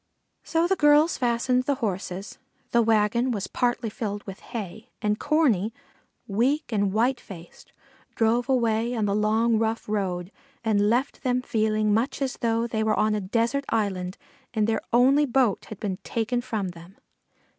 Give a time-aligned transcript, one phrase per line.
[0.41, 2.39] So the girls harnessed the horses;
[2.71, 5.71] the wagon was partly filled with hay, and Corney,
[6.25, 7.71] weak and white faced,
[8.15, 10.31] drove away on the long rough road,
[10.63, 14.17] and left them feeling much as though they were on a desert island
[14.55, 16.97] and their only boat had been taken from them.